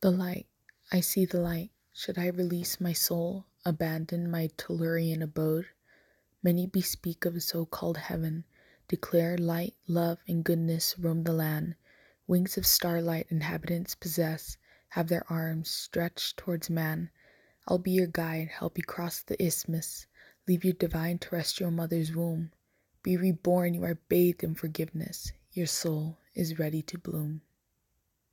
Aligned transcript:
The 0.00 0.12
light, 0.12 0.46
I 0.92 1.00
see 1.00 1.24
the 1.24 1.40
light. 1.40 1.72
Should 1.92 2.18
I 2.18 2.28
release 2.28 2.80
my 2.80 2.92
soul, 2.92 3.46
abandon 3.64 4.30
my 4.30 4.48
Tellurian 4.56 5.22
abode? 5.22 5.66
Many 6.40 6.68
bespeak 6.68 7.24
of 7.24 7.34
a 7.34 7.40
so 7.40 7.66
called 7.66 7.96
heaven, 7.96 8.44
declare 8.86 9.36
light, 9.36 9.74
love, 9.88 10.20
and 10.28 10.44
goodness 10.44 10.96
roam 11.00 11.24
the 11.24 11.32
land. 11.32 11.74
Wings 12.28 12.56
of 12.56 12.64
starlight 12.64 13.26
inhabitants 13.28 13.96
possess, 13.96 14.56
have 14.90 15.08
their 15.08 15.24
arms 15.28 15.68
stretched 15.68 16.36
towards 16.36 16.70
man. 16.70 17.10
I'll 17.66 17.78
be 17.78 17.90
your 17.90 18.06
guide, 18.06 18.50
help 18.50 18.78
you 18.78 18.84
cross 18.84 19.24
the 19.24 19.42
isthmus, 19.44 20.06
leave 20.46 20.62
your 20.62 20.74
divine 20.74 21.18
terrestrial 21.18 21.72
mother's 21.72 22.14
womb. 22.14 22.52
Be 23.02 23.16
reborn, 23.16 23.74
you 23.74 23.82
are 23.82 23.96
bathed 23.96 24.44
in 24.44 24.54
forgiveness, 24.54 25.32
your 25.50 25.66
soul 25.66 26.18
is 26.36 26.56
ready 26.56 26.82
to 26.82 26.98
bloom. 26.98 27.42